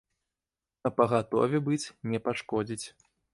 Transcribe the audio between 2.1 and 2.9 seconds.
не пашкодзіць.